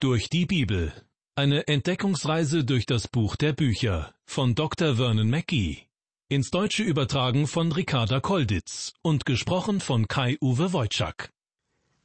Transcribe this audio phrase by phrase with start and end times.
[0.00, 0.92] Durch die Bibel.
[1.34, 4.94] Eine Entdeckungsreise durch das Buch der Bücher von Dr.
[4.94, 5.88] Vernon Mackey.
[6.28, 11.32] Ins Deutsche übertragen von Ricarda Kolditz und gesprochen von Kai-Uwe Wojczak.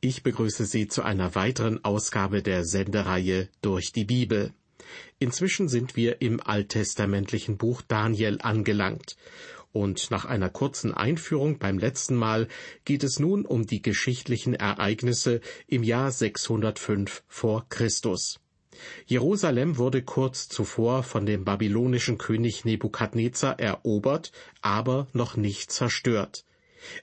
[0.01, 4.53] Ich begrüße Sie zu einer weiteren Ausgabe der Sendereihe Durch die Bibel.
[5.19, 9.17] Inzwischen sind wir im alttestamentlichen Buch Daniel angelangt.
[9.73, 12.47] Und nach einer kurzen Einführung beim letzten Mal
[12.85, 18.39] geht es nun um die geschichtlichen Ereignisse im Jahr 605 vor Christus.
[19.07, 24.31] Jerusalem wurde kurz zuvor von dem babylonischen König Nebukadnezar erobert,
[24.61, 26.45] aber noch nicht zerstört.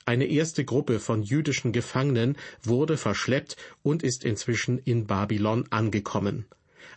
[0.05, 6.47] Eine erste Gruppe von jüdischen Gefangenen wurde verschleppt und ist inzwischen in Babylon angekommen.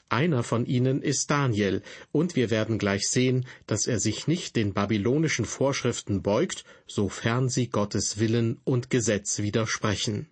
[0.10, 1.82] Einer von ihnen ist Daniel,
[2.12, 7.70] und wir werden gleich sehen, dass er sich nicht den babylonischen Vorschriften beugt, sofern sie
[7.70, 10.30] Gottes Willen und Gesetz widersprechen.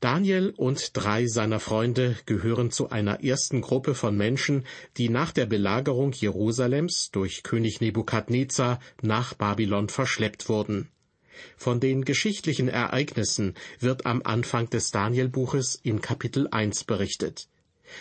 [0.00, 4.64] Daniel und drei seiner Freunde gehören zu einer ersten Gruppe von Menschen,
[4.96, 10.88] die nach der Belagerung Jerusalems durch König Nebukadnezar nach Babylon verschleppt wurden.
[11.56, 17.48] Von den geschichtlichen Ereignissen wird am Anfang des Danielbuches in Kapitel 1 berichtet.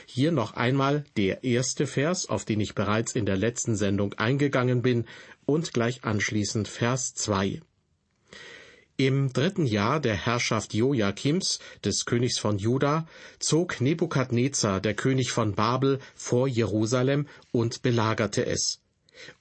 [0.05, 4.81] Hier noch einmal der erste Vers, auf den ich bereits in der letzten Sendung eingegangen
[4.81, 5.05] bin,
[5.45, 7.61] und gleich anschließend Vers 2.
[8.99, 13.07] Im dritten Jahr der Herrschaft Joachims, des Königs von Juda,
[13.37, 18.81] zog Nebukadnezar, der König von Babel, vor Jerusalem und belagerte es.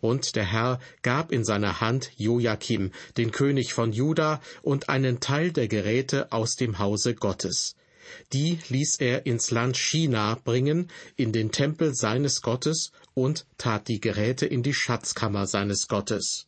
[0.01, 5.53] Und der Herr gab in seine Hand Joachim, den König von Juda, und einen Teil
[5.53, 7.77] der Geräte aus dem Hause Gottes.
[8.33, 14.01] Die ließ er ins Land China bringen, in den Tempel seines Gottes, und tat die
[14.01, 16.47] Geräte in die Schatzkammer seines Gottes.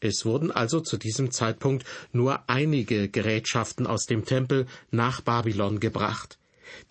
[0.00, 6.38] Es wurden also zu diesem Zeitpunkt nur einige Gerätschaften aus dem Tempel nach Babylon gebracht.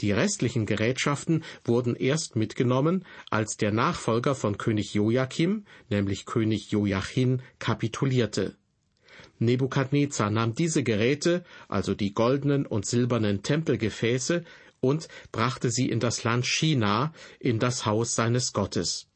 [0.01, 7.39] Die restlichen Gerätschaften wurden erst mitgenommen, als der Nachfolger von König Joachim, nämlich König Joachim,
[7.59, 8.55] kapitulierte.
[9.39, 14.43] Nebukadnezar nahm diese Geräte, also die goldenen und silbernen Tempelgefäße,
[14.81, 19.07] und brachte sie in das Land China, in das Haus seines Gottes.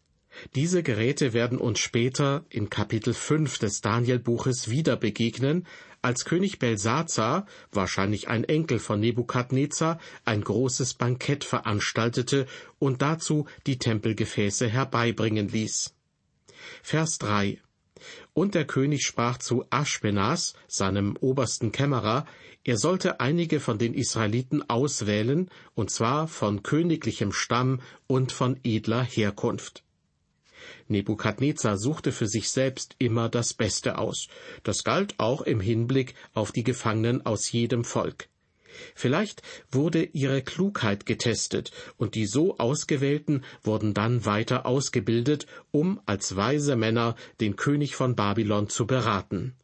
[0.56, 5.68] Diese Geräte werden uns später in Kapitel 5 des Danielbuches wieder begegnen,
[6.04, 12.46] als König Belsazar, wahrscheinlich ein Enkel von Nebukadnezar, ein großes Bankett veranstaltete
[12.78, 15.94] und dazu die Tempelgefäße herbeibringen ließ.
[16.82, 17.62] Vers 3
[18.34, 22.26] Und der König sprach zu Aschpenas, seinem obersten Kämmerer,
[22.66, 29.04] er sollte einige von den Israeliten auswählen, und zwar von königlichem Stamm und von edler
[29.04, 29.84] Herkunft.
[30.88, 34.28] Nebukadnezar suchte für sich selbst immer das Beste aus.
[34.64, 38.28] Das galt auch im Hinblick auf die Gefangenen aus jedem Volk.
[38.96, 39.42] Vielleicht
[39.72, 46.76] wurde ihre Klugheit getestet, und die so Ausgewählten wurden dann weiter ausgebildet, um als weise
[46.76, 49.56] Männer den König von Babylon zu beraten.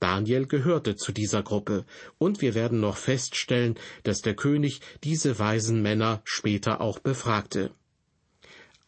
[0.00, 1.86] Daniel gehörte zu dieser Gruppe,
[2.18, 7.70] und wir werden noch feststellen, dass der König diese weisen Männer später auch befragte.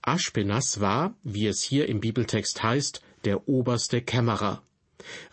[0.07, 4.63] Aschpenas war, wie es hier im Bibeltext heißt, der oberste Kämmerer.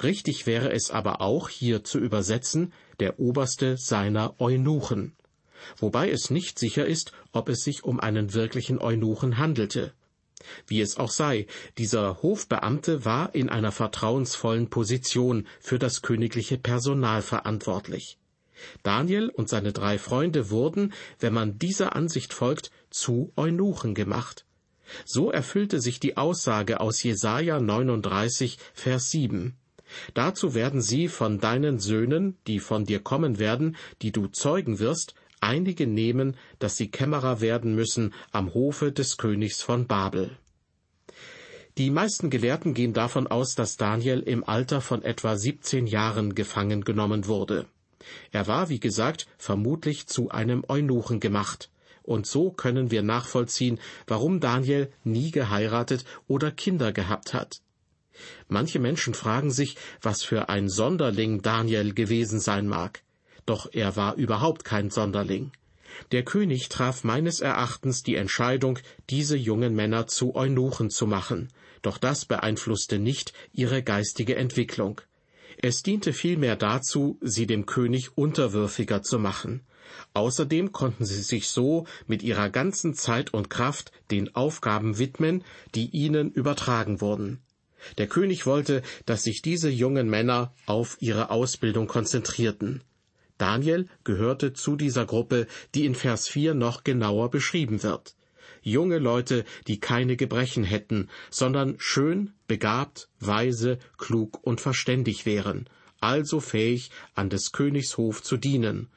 [0.01, 5.13] Richtig wäre es aber auch hier zu übersetzen, der oberste seiner Eunuchen.
[5.77, 9.93] Wobei es nicht sicher ist, ob es sich um einen wirklichen Eunuchen handelte.
[10.67, 17.21] Wie es auch sei, dieser Hofbeamte war in einer vertrauensvollen Position für das königliche Personal
[17.21, 18.17] verantwortlich.
[18.83, 24.45] Daniel und seine drei Freunde wurden, wenn man dieser Ansicht folgt, zu Eunuchen gemacht.
[25.05, 29.55] So erfüllte sich die Aussage aus Jesaja 39, Vers 7.
[30.13, 35.15] Dazu werden sie von deinen Söhnen, die von dir kommen werden, die du zeugen wirst,
[35.41, 40.37] einige nehmen, dass sie Kämmerer werden müssen am Hofe des Königs von Babel.
[41.77, 46.83] Die meisten Gelehrten gehen davon aus, dass Daniel im Alter von etwa 17 Jahren gefangen
[46.83, 47.65] genommen wurde.
[48.31, 51.69] Er war, wie gesagt, vermutlich zu einem Eunuchen gemacht
[52.11, 57.61] und so können wir nachvollziehen, warum Daniel nie geheiratet oder Kinder gehabt hat.
[58.47, 63.01] Manche Menschen fragen sich, was für ein Sonderling Daniel gewesen sein mag.
[63.45, 65.51] Doch er war überhaupt kein Sonderling.
[66.11, 68.79] Der König traf meines Erachtens die Entscheidung,
[69.09, 71.49] diese jungen Männer zu Eunuchen zu machen,
[71.81, 75.01] doch das beeinflusste nicht ihre geistige Entwicklung.
[75.57, 79.61] Es diente vielmehr dazu, sie dem König unterwürfiger zu machen.
[80.13, 85.43] Außerdem konnten sie sich so mit ihrer ganzen Zeit und Kraft den Aufgaben widmen,
[85.75, 87.39] die ihnen übertragen wurden.
[87.97, 92.83] Der König wollte, dass sich diese jungen Männer auf ihre Ausbildung konzentrierten.
[93.37, 98.15] Daniel gehörte zu dieser Gruppe, die in Vers 4 noch genauer beschrieben wird.
[98.61, 105.67] Junge Leute, die keine Gebrechen hätten, sondern schön, begabt, weise, klug und verständig wären,
[105.99, 108.89] also fähig, an des Königs Hof zu dienen.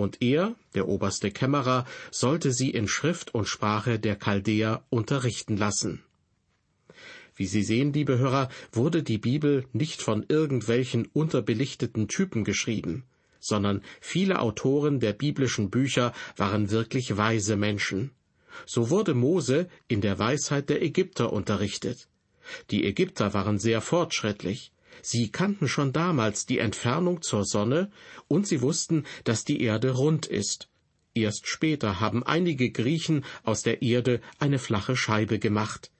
[0.00, 6.02] Und er, der oberste Kämmerer, sollte sie in Schrift und Sprache der Chaldäer unterrichten lassen.
[7.36, 13.04] Wie Sie sehen, liebe Hörer, wurde die Bibel nicht von irgendwelchen unterbelichteten Typen geschrieben
[13.42, 18.10] sondern viele Autoren der biblischen Bücher waren wirklich weise Menschen.
[18.66, 22.06] So wurde Mose in der Weisheit der Ägypter unterrichtet.
[22.70, 24.72] Die Ägypter waren sehr fortschrittlich.
[25.02, 27.90] Sie kannten schon damals die Entfernung zur Sonne
[28.28, 30.68] und sie wussten, dass die Erde rund ist.
[31.14, 35.90] Erst später haben einige Griechen aus der Erde eine flache Scheibe gemacht.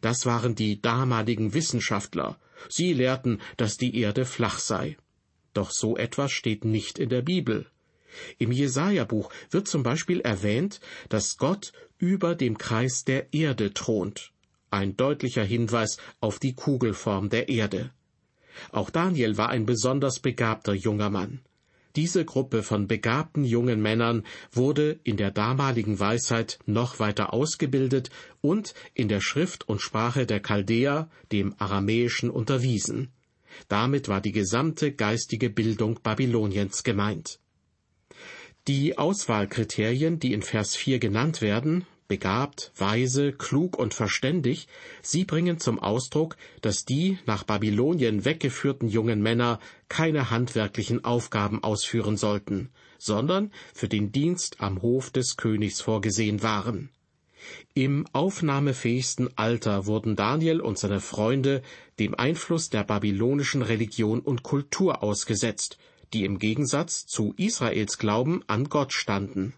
[0.00, 2.38] Das waren die damaligen Wissenschaftler.
[2.68, 4.96] Sie lehrten, dass die Erde flach sei.
[5.52, 7.66] Doch so etwas steht nicht in der Bibel.
[8.38, 14.32] Im Jesaja-Buch wird zum Beispiel erwähnt, dass Gott über dem Kreis der Erde thront.
[14.70, 17.90] Ein deutlicher Hinweis auf die Kugelform der Erde.
[18.70, 21.40] Auch Daniel war ein besonders begabter junger Mann.
[21.94, 28.08] Diese Gruppe von begabten jungen Männern wurde in der damaligen Weisheit noch weiter ausgebildet
[28.40, 33.10] und in der Schrift und Sprache der Chaldäer, dem Aramäischen, unterwiesen.
[33.68, 37.38] Damit war die gesamte geistige Bildung Babyloniens gemeint.
[38.68, 44.68] Die Auswahlkriterien, die in Vers 4 genannt werden, begabt, weise, klug und verständig,
[45.00, 52.18] sie bringen zum Ausdruck, dass die nach Babylonien weggeführten jungen Männer keine handwerklichen Aufgaben ausführen
[52.18, 52.68] sollten,
[52.98, 56.90] sondern für den Dienst am Hof des Königs vorgesehen waren.
[57.72, 61.62] Im aufnahmefähigsten Alter wurden Daniel und seine Freunde
[61.98, 65.78] dem Einfluss der babylonischen Religion und Kultur ausgesetzt,
[66.12, 69.54] die im Gegensatz zu Israels Glauben an Gott standen.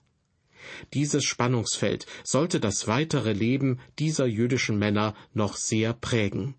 [0.93, 6.55] Dieses Spannungsfeld sollte das weitere Leben dieser jüdischen Männer noch sehr prägen.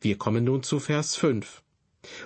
[0.00, 1.62] Wir kommen nun zu Vers 5.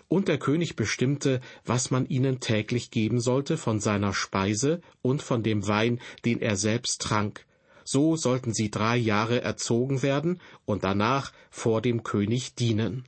[0.08, 5.42] Und der König bestimmte, was man ihnen täglich geben sollte von seiner Speise und von
[5.42, 7.46] dem Wein, den er selbst trank,
[7.84, 13.06] so sollten sie drei Jahre erzogen werden und danach vor dem König dienen.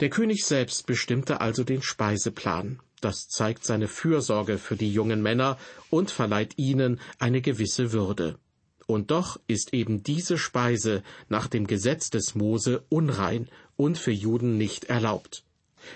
[0.00, 2.80] Der König selbst bestimmte also den Speiseplan.
[3.00, 5.58] Das zeigt seine Fürsorge für die jungen Männer
[5.90, 8.38] und verleiht ihnen eine gewisse Würde.
[8.86, 14.56] Und doch ist eben diese Speise nach dem Gesetz des Mose unrein und für Juden
[14.56, 15.44] nicht erlaubt.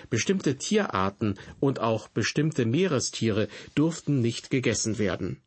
[0.09, 5.41] Bestimmte Tierarten und auch bestimmte Meerestiere durften nicht gegessen werden.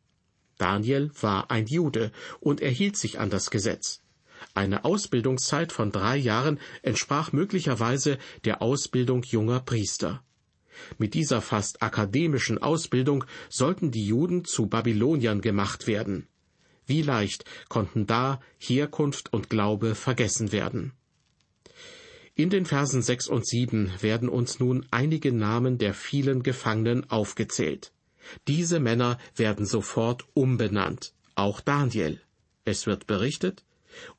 [0.57, 4.01] Daniel war ein Jude und er hielt sich an das Gesetz.
[4.53, 10.23] Eine Ausbildungszeit von drei Jahren entsprach möglicherweise der Ausbildung junger Priester.
[10.97, 16.27] Mit dieser fast akademischen Ausbildung sollten die Juden zu Babyloniern gemacht werden.
[16.85, 20.93] Wie leicht konnten da Herkunft und Glaube vergessen werden.
[22.35, 27.91] In den Versen sechs und sieben werden uns nun einige Namen der vielen Gefangenen aufgezählt.
[28.47, 32.21] Diese Männer werden sofort umbenannt, auch Daniel.
[32.63, 33.63] Es wird berichtet,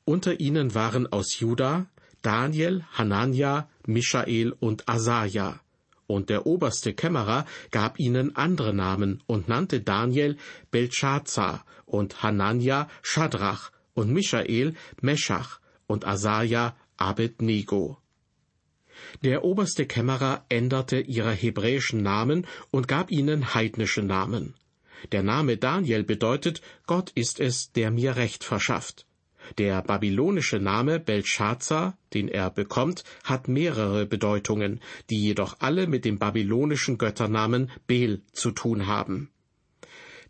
[0.03, 1.87] unter ihnen waren aus Juda
[2.21, 5.61] Daniel, Hanania, Michael und Asaja.
[6.09, 10.37] Und der oberste Kämmerer gab ihnen andere Namen und nannte Daniel
[10.71, 17.99] Belshazzar und Hanania Shadrach und Michael Meschach und Asaja Abednego.
[19.23, 24.55] Der oberste Kämmerer änderte ihre hebräischen Namen und gab ihnen heidnische Namen.
[25.11, 29.05] Der Name Daniel bedeutet, Gott ist es, der mir Recht verschafft.
[29.57, 34.79] Der babylonische Name Belshazzar, den er bekommt, hat mehrere Bedeutungen,
[35.09, 39.29] die jedoch alle mit dem babylonischen Götternamen Bel zu tun haben.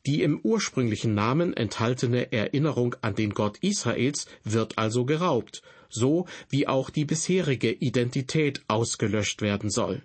[0.05, 6.67] Die im ursprünglichen Namen enthaltene Erinnerung an den Gott Israels wird also geraubt, so wie
[6.67, 10.01] auch die bisherige Identität ausgelöscht werden soll.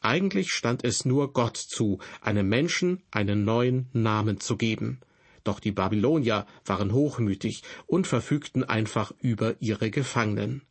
[0.00, 5.00] Eigentlich stand es nur Gott zu, einem Menschen einen neuen Namen zu geben.
[5.44, 10.62] Doch die Babylonier waren hochmütig und verfügten einfach über ihre Gefangenen.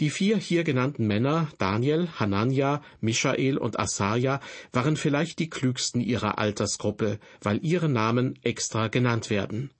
[0.00, 4.38] Die vier hier genannten Männer, Daniel, Hanania, Michael und Asaja,
[4.72, 9.72] waren vielleicht die klügsten ihrer Altersgruppe, weil ihre Namen extra genannt werden.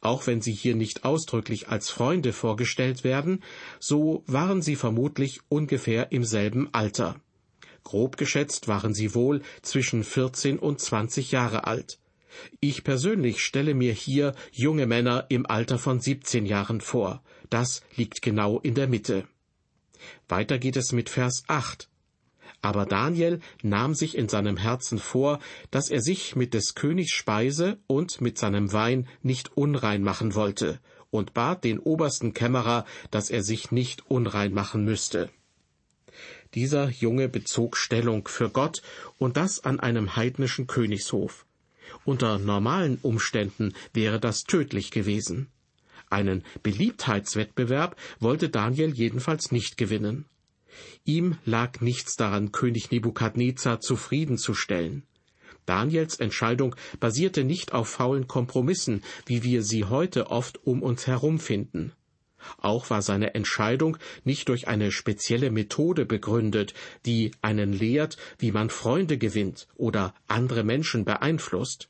[0.00, 3.42] Auch wenn sie hier nicht ausdrücklich als Freunde vorgestellt werden,
[3.78, 7.16] so waren sie vermutlich ungefähr im selben Alter.
[7.84, 11.98] Grob geschätzt waren sie wohl zwischen 14 und 20 Jahre alt.
[12.60, 17.22] Ich persönlich stelle mir hier junge Männer im Alter von 17 Jahren vor.
[17.50, 19.26] Das liegt genau in der Mitte.
[20.28, 21.88] Weiter geht es mit Vers 8.
[22.60, 27.78] Aber Daniel nahm sich in seinem Herzen vor, dass er sich mit des Königs Speise
[27.88, 30.78] und mit seinem Wein nicht unrein machen wollte,
[31.10, 35.28] und bat den obersten Kämmerer, dass er sich nicht unrein machen müsste.
[36.54, 38.82] Dieser Junge bezog Stellung für Gott
[39.18, 41.46] und das an einem heidnischen Königshof.
[42.04, 45.48] Unter normalen Umständen wäre das tödlich gewesen.
[46.10, 50.26] Einen Beliebtheitswettbewerb wollte Daniel jedenfalls nicht gewinnen.
[51.04, 55.04] Ihm lag nichts daran, König Nebukadnezar zufriedenzustellen.
[55.66, 61.38] Daniels Entscheidung basierte nicht auf faulen Kompromissen, wie wir sie heute oft um uns herum
[61.38, 61.92] finden.
[62.58, 66.74] Auch war seine Entscheidung nicht durch eine spezielle Methode begründet,
[67.06, 71.88] die einen lehrt, wie man Freunde gewinnt oder andere Menschen beeinflusst.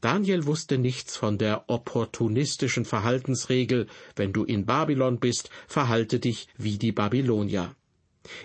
[0.00, 6.78] Daniel wusste nichts von der opportunistischen Verhaltensregel, wenn du in Babylon bist, verhalte dich wie
[6.78, 7.74] die Babylonier.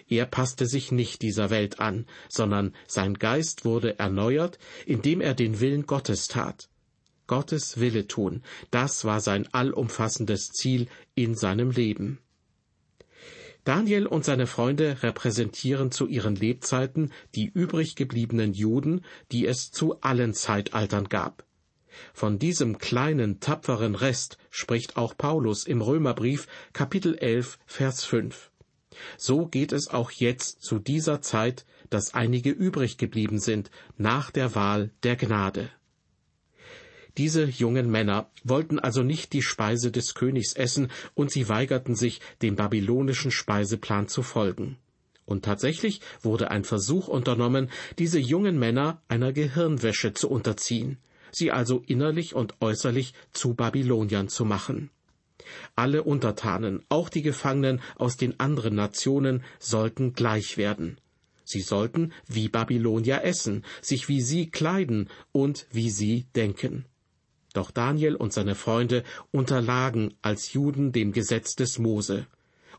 [0.07, 5.59] Er passte sich nicht dieser Welt an, sondern sein Geist wurde erneuert, indem er den
[5.59, 6.67] Willen Gottes tat.
[7.29, 12.17] Gottes Wille tun, das war sein allumfassendes Ziel in seinem Leben.
[13.65, 20.01] Daniel und seine Freunde repräsentieren zu ihren Lebzeiten die übrig gebliebenen Juden, die es zu
[20.01, 21.45] allen Zeitaltern gab.
[22.15, 28.49] Von diesem kleinen, tapferen Rest spricht auch Paulus im Römerbrief Kapitel 11, Vers 5.
[29.17, 34.55] So geht es auch jetzt zu dieser Zeit, dass einige übrig geblieben sind nach der
[34.55, 35.69] Wahl der Gnade.
[37.19, 42.21] Diese jungen Männer wollten also nicht die Speise des Königs essen, und sie weigerten sich,
[42.41, 44.77] dem babylonischen Speiseplan zu folgen.
[45.25, 50.97] Und tatsächlich wurde ein Versuch unternommen, diese jungen Männer einer Gehirnwäsche zu unterziehen,
[51.29, 54.89] sie also innerlich und äußerlich zu Babyloniern zu machen.
[55.75, 61.01] Alle Untertanen, auch die Gefangenen aus den anderen Nationen, sollten gleich werden.
[61.43, 66.85] Sie sollten wie Babylonier essen, sich wie sie kleiden und wie sie denken.
[67.59, 72.25] Doch Daniel und seine Freunde unterlagen als Juden dem Gesetz des Mose.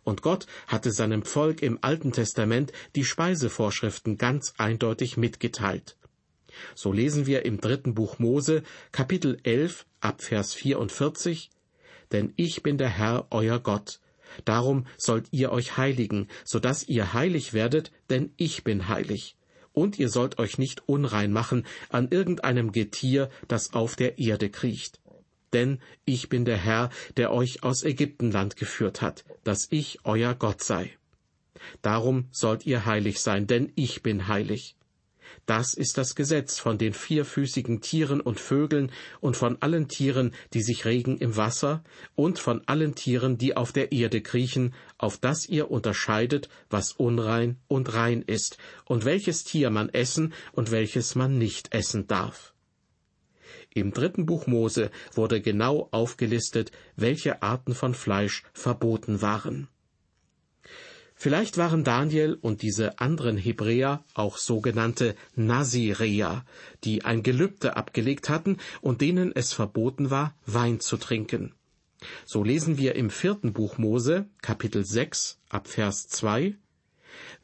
[0.04, 5.98] Und Gott hatte seinem Volk im Alten Testament die Speisevorschriften ganz eindeutig mitgeteilt.
[6.74, 11.50] So lesen wir im dritten Buch Mose, Kapitel 11, ab Vers 44,
[12.10, 14.00] Denn ich bin der Herr, euer Gott.
[14.46, 19.36] Darum sollt ihr euch heiligen, so dass ihr heilig werdet, denn ich bin heilig
[19.80, 25.00] und ihr sollt euch nicht unrein machen an irgendeinem Getier, das auf der Erde kriecht.
[25.54, 30.62] Denn ich bin der Herr, der euch aus Ägyptenland geführt hat, dass ich euer Gott
[30.62, 30.90] sei.
[31.80, 34.76] Darum sollt ihr heilig sein, denn ich bin heilig.
[35.46, 40.62] Das ist das Gesetz von den vierfüßigen Tieren und Vögeln und von allen Tieren, die
[40.62, 41.82] sich regen im Wasser,
[42.14, 47.58] und von allen Tieren, die auf der Erde kriechen, auf das ihr unterscheidet, was unrein
[47.68, 52.54] und rein ist, und welches Tier man essen und welches man nicht essen darf.
[53.72, 59.68] Im dritten Buch Mose wurde genau aufgelistet, welche Arten von Fleisch verboten waren.
[61.22, 66.46] Vielleicht waren Daniel und diese anderen Hebräer auch sogenannte Nazireer,
[66.82, 71.54] die ein Gelübde abgelegt hatten und denen es verboten war, Wein zu trinken.
[72.24, 76.56] So lesen wir im vierten Buch Mose, Kapitel 6, ab Vers 2,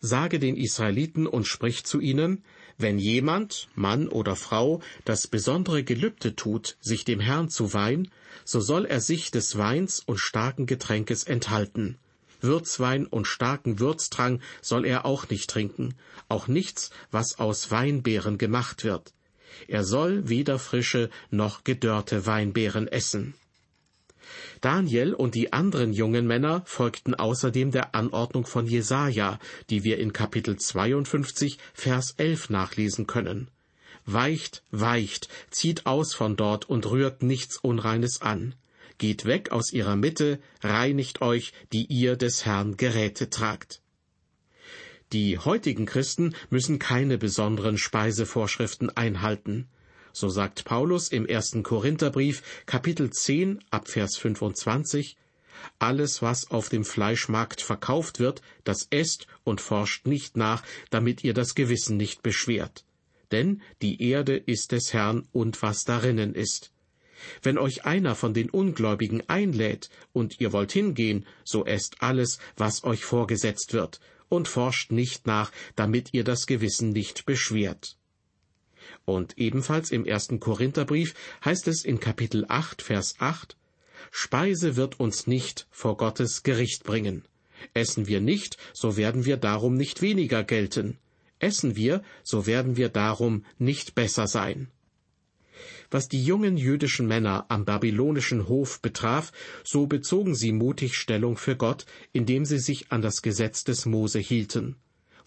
[0.00, 2.44] Sage den Israeliten und sprich zu ihnen,
[2.78, 8.10] wenn jemand, Mann oder Frau, das besondere Gelübde tut, sich dem Herrn zu weihen,
[8.42, 11.98] so soll er sich des Weins und starken Getränkes enthalten
[12.46, 15.94] Würzwein und starken Würztrang soll er auch nicht trinken,
[16.28, 19.12] auch nichts, was aus Weinbeeren gemacht wird.
[19.68, 23.34] Er soll weder frische noch gedörrte Weinbeeren essen.
[24.60, 29.38] Daniel und die anderen jungen Männer folgten außerdem der Anordnung von Jesaja,
[29.70, 33.48] die wir in Kapitel 52, Vers 11 nachlesen können.
[34.04, 38.54] Weicht, weicht, zieht aus von dort und rührt nichts Unreines an.
[38.98, 43.82] Geht weg aus ihrer Mitte, reinigt euch, die ihr des Herrn Geräte tragt.
[45.12, 49.68] Die heutigen Christen müssen keine besonderen Speisevorschriften einhalten.
[50.12, 55.16] So sagt Paulus im ersten Korintherbrief, Kapitel 10, Abvers 25,
[55.78, 61.34] alles, was auf dem Fleischmarkt verkauft wird, das esst und forscht nicht nach, damit ihr
[61.34, 62.84] das Gewissen nicht beschwert.
[63.30, 66.72] Denn die Erde ist des Herrn und was darinnen ist.
[67.42, 72.84] Wenn euch einer von den Ungläubigen einlädt und ihr wollt hingehen, so esst alles, was
[72.84, 77.96] euch vorgesetzt wird, und forscht nicht nach, damit ihr das Gewissen nicht beschwert.
[79.04, 83.56] Und ebenfalls im ersten Korintherbrief heißt es in Kapitel 8, Vers 8,
[84.10, 87.24] Speise wird uns nicht vor Gottes Gericht bringen.
[87.72, 90.98] Essen wir nicht, so werden wir darum nicht weniger gelten.
[91.38, 94.68] Essen wir, so werden wir darum nicht besser sein.
[95.90, 99.32] Was die jungen jüdischen Männer am babylonischen Hof betraf,
[99.64, 104.18] so bezogen sie mutig Stellung für Gott, indem sie sich an das Gesetz des Mose
[104.18, 104.76] hielten.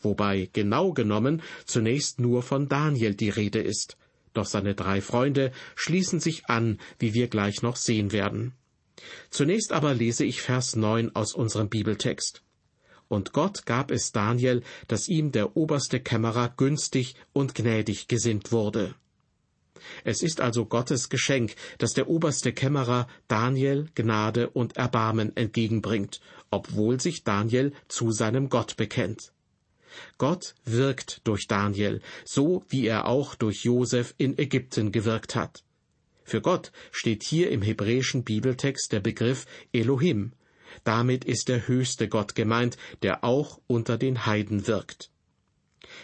[0.02, 3.98] Wobei genau genommen zunächst nur von Daniel die Rede ist.
[4.34, 8.54] Doch seine drei Freunde schließen sich an, wie wir gleich noch sehen werden.
[9.30, 12.44] Zunächst aber lese ich Vers 9 aus unserem Bibeltext.
[13.08, 18.94] Und Gott gab es Daniel, dass ihm der oberste Kämmerer günstig und gnädig gesinnt wurde.
[20.04, 26.22] Es ist also Gottes Geschenk, dass der oberste Kämmerer Daniel Gnade und Erbarmen entgegenbringt,
[26.52, 29.32] obwohl sich Daniel zu seinem Gott bekennt.
[30.18, 35.64] Gott wirkt durch Daniel, so wie er auch durch Josef in Ägypten gewirkt hat.
[36.24, 40.34] Für Gott steht hier im hebräischen Bibeltext der Begriff Elohim.
[40.84, 45.10] Damit ist der höchste Gott gemeint, der auch unter den Heiden wirkt.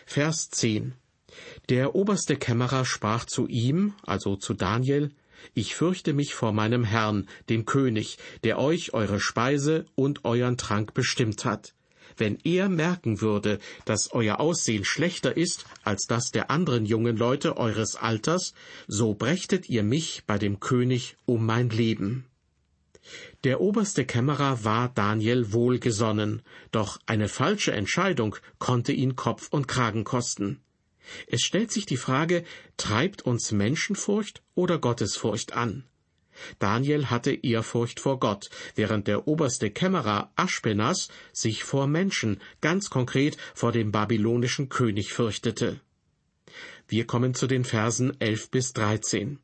[0.05, 0.95] Vers 10
[1.69, 5.11] der oberste Kämmerer sprach zu ihm, also zu Daniel,
[5.53, 10.93] Ich fürchte mich vor meinem Herrn, dem König, der euch eure Speise und euren Trank
[10.93, 11.73] bestimmt hat.
[12.17, 17.57] Wenn er merken würde, dass euer Aussehen schlechter ist als das der anderen jungen Leute
[17.57, 18.53] eures Alters,
[18.87, 22.25] so brächtet ihr mich bei dem König um mein Leben.
[23.43, 30.03] Der oberste Kämmerer war Daniel wohlgesonnen, doch eine falsche Entscheidung konnte ihn Kopf und Kragen
[30.03, 30.61] kosten.
[31.27, 32.43] Es stellt sich die Frage,
[32.77, 35.85] treibt uns Menschenfurcht oder Gottesfurcht an?
[36.59, 43.37] Daniel hatte Ehrfurcht vor Gott, während der oberste Kämmerer Aschpenas sich vor Menschen, ganz konkret
[43.53, 45.79] vor dem babylonischen König fürchtete.
[46.87, 49.39] Wir kommen zu den Versen elf bis dreizehn.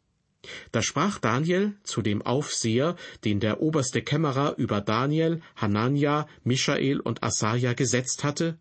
[0.72, 7.24] Da sprach Daniel zu dem Aufseher, den der oberste Kämmerer über Daniel, Hanania, Michael und
[7.24, 8.58] Asaja gesetzt hatte,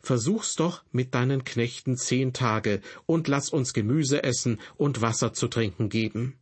[0.00, 5.48] Versuch's doch mit deinen Knechten zehn Tage und lass uns Gemüse essen und Wasser zu
[5.48, 6.36] trinken geben.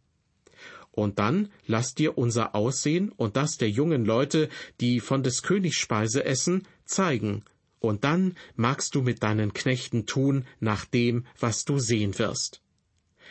[0.93, 4.49] Und dann lass dir unser Aussehen und das der jungen Leute,
[4.81, 7.45] die von des Königs Speise essen, zeigen,
[7.81, 12.63] und dann magst du mit deinen Knechten tun nach dem, was du sehen wirst.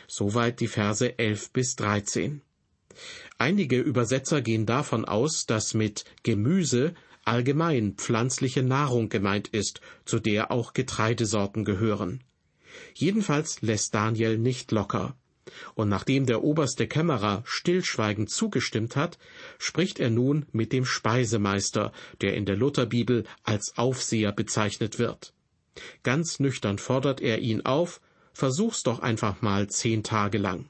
[0.08, 2.42] Soweit die Verse elf bis dreizehn.
[3.38, 6.94] Einige Übersetzer gehen davon aus, dass mit Gemüse
[7.26, 12.24] allgemein pflanzliche Nahrung gemeint ist, zu der auch Getreidesorten gehören.
[12.94, 15.16] Jedenfalls lässt Daniel nicht locker.
[15.76, 19.18] Und nachdem der oberste Kämmerer stillschweigend zugestimmt hat,
[19.60, 25.34] spricht er nun mit dem Speisemeister, der in der Lutherbibel als Aufseher bezeichnet wird.
[26.04, 28.00] Ganz nüchtern fordert er ihn auf,
[28.34, 30.70] versuch's doch einfach mal zehn Tage lang.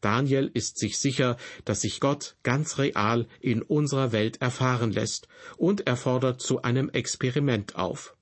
[0.00, 5.86] Daniel ist sich sicher, dass sich Gott ganz real in unserer Welt erfahren lässt, und
[5.86, 8.16] er fordert zu einem Experiment auf.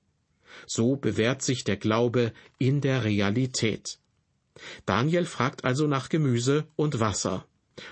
[0.67, 3.99] So bewährt sich der Glaube in der Realität.
[4.85, 7.45] Daniel fragt also nach Gemüse und Wasser.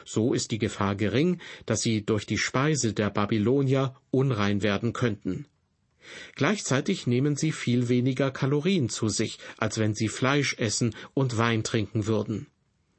[0.06, 5.48] So ist die Gefahr gering, dass sie durch die Speise der Babylonier unrein werden könnten.
[6.36, 11.64] Gleichzeitig nehmen sie viel weniger Kalorien zu sich, als wenn sie Fleisch essen und Wein
[11.64, 12.48] trinken würden.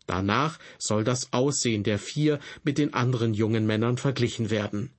[0.08, 4.90] Danach soll das Aussehen der vier mit den anderen jungen Männern verglichen werden.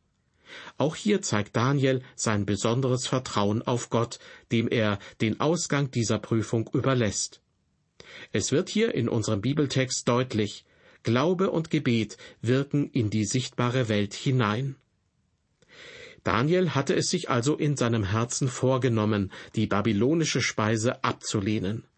[0.77, 4.19] Auch hier zeigt Daniel sein besonderes Vertrauen auf Gott,
[4.51, 7.41] dem er den Ausgang dieser Prüfung überlässt.
[8.31, 10.63] Es wird hier in unserem Bibeltext deutlich,
[11.01, 14.75] Glaube und Gebet wirken in die sichtbare Welt hinein.
[16.23, 21.88] Daniel hatte es sich also in seinem Herzen vorgenommen, die babylonische Speise abzulehnen.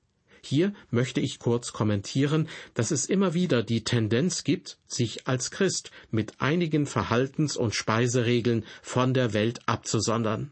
[0.44, 5.92] Hier möchte ich kurz kommentieren, dass es immer wieder die Tendenz gibt, sich als Christ
[6.10, 10.52] mit einigen Verhaltens- und Speiseregeln von der Welt abzusondern.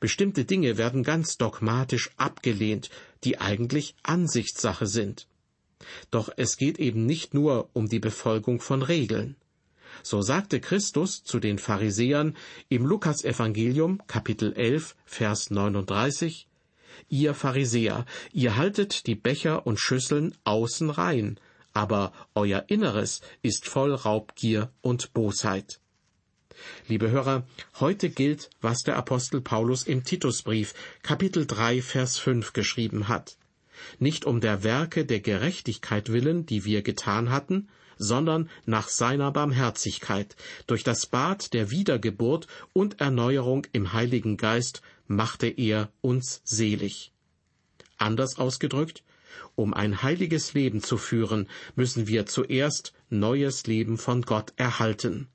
[0.00, 2.90] Bestimmte Dinge werden ganz dogmatisch abgelehnt,
[3.24, 5.26] die eigentlich Ansichtssache sind.
[6.10, 9.36] Doch es geht eben nicht nur um die Befolgung von Regeln.
[10.02, 12.36] So sagte Christus zu den Pharisäern
[12.68, 16.46] im Lukasevangelium Kapitel 11 Vers 39
[17.08, 21.38] Ihr Pharisäer, ihr haltet die Becher und Schüsseln außen rein,
[21.72, 25.80] aber euer Inneres ist voll Raubgier und Bosheit.
[26.86, 27.46] Liebe Hörer,
[27.80, 33.36] heute gilt, was der Apostel Paulus im Titusbrief Kapitel 3 Vers 5 geschrieben hat.
[33.98, 40.36] Nicht um der Werke der Gerechtigkeit willen, die wir getan hatten, sondern nach seiner Barmherzigkeit,
[40.66, 44.82] durch das Bad der Wiedergeburt und Erneuerung im Heiligen Geist
[45.14, 47.12] machte er uns selig.
[47.98, 49.02] Anders ausgedrückt,
[49.54, 55.28] um ein heiliges Leben zu führen, müssen wir zuerst neues Leben von Gott erhalten.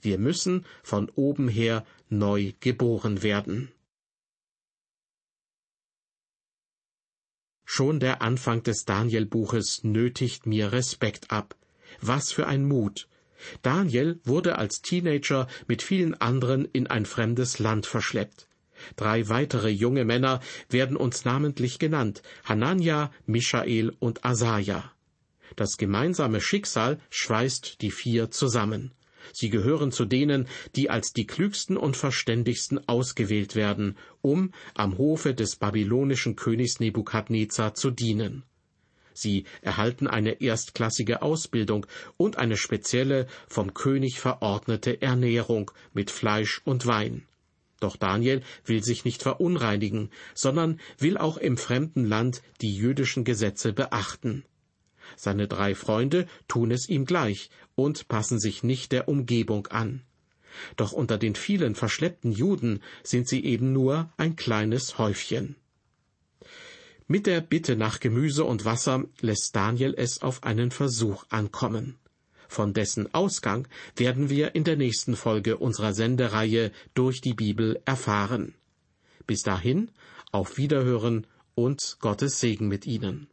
[0.00, 3.72] Wir müssen von oben her neu geboren werden.
[7.64, 11.56] Schon der Anfang des Daniel-Buches nötigt mir Respekt ab.
[12.00, 13.08] Was für ein Mut!
[13.62, 18.46] Daniel wurde als Teenager mit vielen anderen in ein fremdes Land verschleppt.
[18.96, 24.92] Drei weitere junge Männer werden uns namentlich genannt, Hanania, Michael und Asaja.
[25.56, 28.92] Das gemeinsame Schicksal schweißt die vier zusammen.
[29.32, 35.34] Sie gehören zu denen, die als die klügsten und verständigsten ausgewählt werden, um am Hofe
[35.34, 38.44] des babylonischen Königs Nebukadnezar zu dienen.
[39.14, 46.86] Sie erhalten eine erstklassige Ausbildung und eine spezielle vom König verordnete Ernährung mit Fleisch und
[46.86, 47.22] Wein.
[47.80, 53.72] Doch Daniel will sich nicht verunreinigen, sondern will auch im fremden Land die jüdischen Gesetze
[53.72, 54.44] beachten.
[55.16, 60.02] Seine drei Freunde tun es ihm gleich und passen sich nicht der Umgebung an.
[60.76, 65.56] Doch unter den vielen verschleppten Juden sind sie eben nur ein kleines Häufchen.
[67.06, 71.98] Mit der Bitte nach Gemüse und Wasser lässt Daniel es auf einen Versuch ankommen.
[72.48, 78.54] Von dessen Ausgang werden wir in der nächsten Folge unserer Sendereihe durch die Bibel erfahren.
[79.26, 79.90] Bis dahin,
[80.32, 83.28] auf Wiederhören und Gottes Segen mit Ihnen.